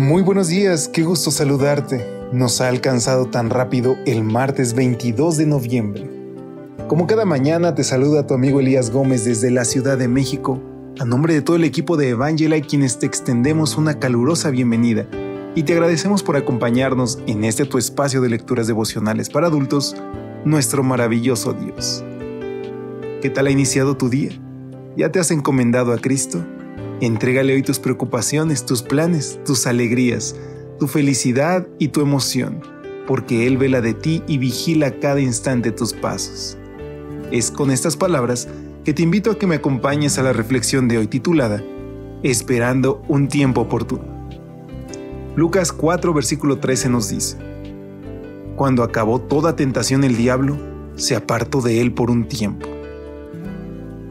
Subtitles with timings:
[0.00, 2.06] Muy buenos días, qué gusto saludarte.
[2.32, 6.10] Nos ha alcanzado tan rápido el martes 22 de noviembre.
[6.88, 10.58] Como cada mañana te saluda tu amigo Elías Gómez desde la Ciudad de México,
[10.98, 15.06] a nombre de todo el equipo de Evangelite quienes te extendemos una calurosa bienvenida
[15.54, 19.94] y te agradecemos por acompañarnos en este tu espacio de lecturas devocionales para adultos,
[20.46, 22.02] nuestro maravilloso Dios.
[23.20, 24.30] ¿Qué tal ha iniciado tu día?
[24.96, 26.42] ¿Ya te has encomendado a Cristo?
[27.00, 30.36] Entrégale hoy tus preocupaciones, tus planes, tus alegrías,
[30.78, 32.60] tu felicidad y tu emoción,
[33.06, 36.58] porque Él vela de ti y vigila cada instante tus pasos.
[37.32, 38.48] Es con estas palabras
[38.84, 41.62] que te invito a que me acompañes a la reflexión de hoy titulada
[42.22, 44.28] Esperando un tiempo oportuno.
[45.36, 47.38] Lucas 4 versículo 13 nos dice,
[48.56, 50.58] Cuando acabó toda tentación el diablo,
[50.96, 52.69] se apartó de él por un tiempo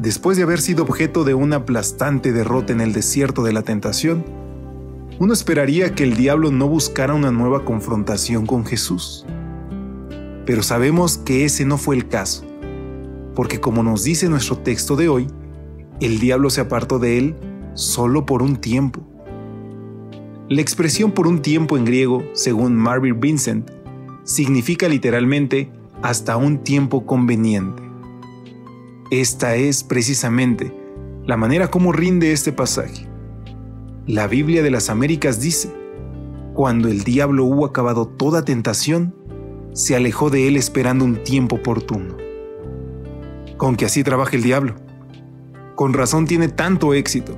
[0.00, 4.24] después de haber sido objeto de una aplastante derrota en el desierto de la tentación,
[5.18, 9.26] uno esperaría que el diablo no buscara una nueva confrontación con Jesús.
[10.46, 12.46] Pero sabemos que ese no fue el caso,
[13.34, 15.26] porque como nos dice nuestro texto de hoy,
[16.00, 17.36] el diablo se apartó de él
[17.74, 19.02] solo por un tiempo.
[20.48, 23.70] La expresión por un tiempo en griego, según Marvin Vincent,
[24.24, 25.70] significa literalmente
[26.02, 27.89] hasta un tiempo conveniente.
[29.10, 30.72] Esta es precisamente
[31.26, 33.08] la manera como rinde este pasaje.
[34.06, 35.68] La Biblia de las Américas dice,
[36.54, 39.12] cuando el diablo hubo acabado toda tentación,
[39.72, 42.16] se alejó de él esperando un tiempo oportuno.
[43.56, 44.76] Con que así trabaja el diablo.
[45.74, 47.36] Con razón tiene tanto éxito.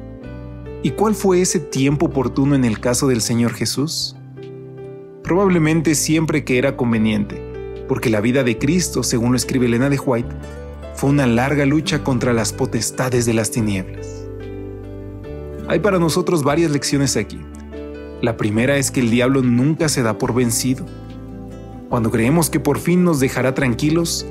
[0.82, 4.14] ¿Y cuál fue ese tiempo oportuno en el caso del Señor Jesús?
[5.24, 7.42] Probablemente siempre que era conveniente,
[7.88, 10.34] porque la vida de Cristo, según lo escribe Elena de White,
[10.94, 14.26] fue una larga lucha contra las potestades de las tinieblas.
[15.68, 17.40] Hay para nosotros varias lecciones aquí.
[18.20, 20.86] La primera es que el diablo nunca se da por vencido.
[21.88, 24.26] Cuando creemos que por fin nos dejará tranquilos,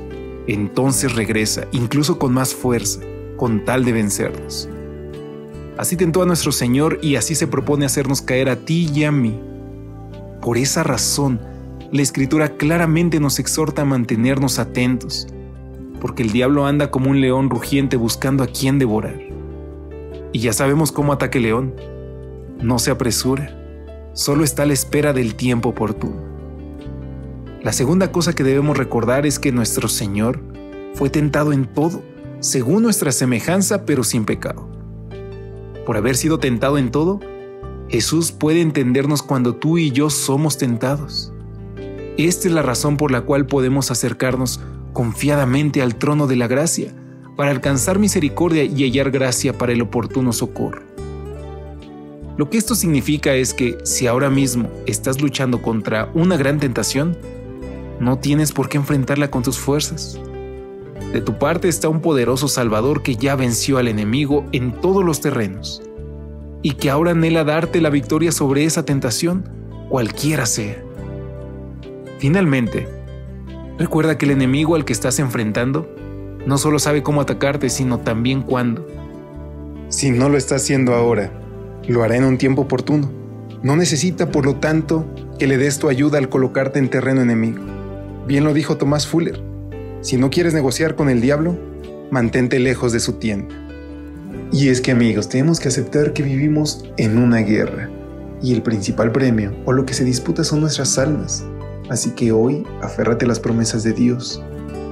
[0.46, 3.00] entonces regresa, incluso con más fuerza,
[3.36, 4.68] con tal de vencernos.
[5.78, 9.12] Así tentó a nuestro Señor y así se propone hacernos caer a ti y a
[9.12, 9.40] mí.
[10.40, 11.40] Por esa razón,
[11.92, 15.28] la Escritura claramente nos exhorta a mantenernos atentos,
[16.02, 19.20] porque el diablo anda como un león rugiente buscando a quien devorar.
[20.32, 21.76] Y ya sabemos cómo ataque el león.
[22.60, 23.56] No se apresura,
[24.12, 26.16] solo está a la espera del tiempo oportuno.
[27.62, 30.42] La segunda cosa que debemos recordar es que nuestro Señor
[30.94, 32.02] fue tentado en todo,
[32.40, 34.68] según nuestra semejanza, pero sin pecado.
[35.86, 37.20] Por haber sido tentado en todo,
[37.88, 41.32] Jesús puede entendernos cuando tú y yo somos tentados.
[42.18, 44.60] Esta es la razón por la cual podemos acercarnos
[44.92, 46.92] confiadamente al trono de la gracia
[47.36, 50.82] para alcanzar misericordia y hallar gracia para el oportuno socorro.
[52.36, 57.16] Lo que esto significa es que si ahora mismo estás luchando contra una gran tentación,
[58.00, 60.18] no tienes por qué enfrentarla con tus fuerzas.
[61.12, 65.20] De tu parte está un poderoso Salvador que ya venció al enemigo en todos los
[65.20, 65.82] terrenos
[66.62, 69.44] y que ahora anhela darte la victoria sobre esa tentación,
[69.88, 70.82] cualquiera sea.
[72.18, 72.88] Finalmente,
[73.82, 75.92] Recuerda que el enemigo al que estás enfrentando
[76.46, 78.86] no solo sabe cómo atacarte, sino también cuándo.
[79.88, 81.32] Si no lo está haciendo ahora,
[81.88, 83.10] lo hará en un tiempo oportuno.
[83.64, 85.04] No necesita, por lo tanto,
[85.36, 87.58] que le des tu ayuda al colocarte en terreno enemigo.
[88.24, 89.42] Bien lo dijo Tomás Fuller.
[90.00, 91.58] Si no quieres negociar con el diablo,
[92.12, 93.52] mantente lejos de su tienda.
[94.52, 97.90] Y es que amigos, tenemos que aceptar que vivimos en una guerra.
[98.40, 101.44] Y el principal premio, o lo que se disputa, son nuestras almas.
[101.92, 104.42] Así que hoy aférrate a las promesas de Dios.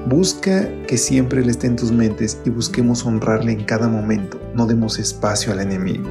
[0.07, 4.39] Busca que siempre Él esté en tus mentes y busquemos honrarle en cada momento.
[4.55, 6.05] No demos espacio al enemigo.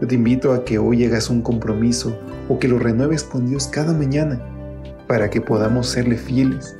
[0.00, 2.18] Yo te invito a que hoy hagas un compromiso
[2.48, 4.42] o que lo renueves con Dios cada mañana
[5.08, 6.74] para que podamos serle fieles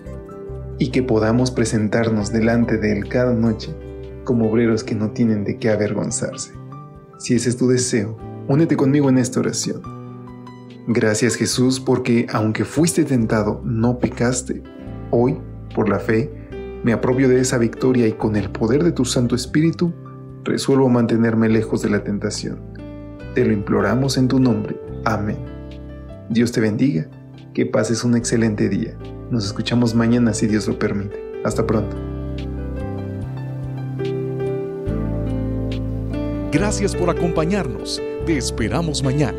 [0.78, 3.76] y que podamos presentarnos delante de Él cada noche
[4.24, 6.52] como obreros que no tienen de qué avergonzarse.
[7.18, 8.16] Si ese es tu deseo,
[8.48, 10.01] únete conmigo en esta oración.
[10.86, 14.62] Gracias Jesús porque aunque fuiste tentado, no pecaste.
[15.10, 15.38] Hoy,
[15.74, 16.30] por la fe,
[16.84, 19.92] Me apropio de esa victoria y con el poder de tu Santo Espíritu,
[20.42, 22.58] resuelvo mantenerme lejos de la tentación.
[23.36, 24.80] Te lo imploramos en tu nombre.
[25.04, 25.38] Amén.
[26.28, 27.06] Dios te bendiga,
[27.54, 28.98] que pases un excelente día.
[29.30, 31.22] Nos escuchamos mañana si Dios lo permite.
[31.44, 31.96] Hasta pronto.
[36.50, 38.02] Gracias por acompañarnos.
[38.26, 39.38] Te esperamos mañana.